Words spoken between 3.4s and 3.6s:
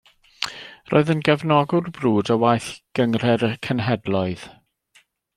y